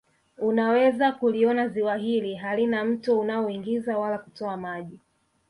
[0.37, 4.99] Unaweza kuliona Ziwa hili halina mto unaoingiza wala kutoa maji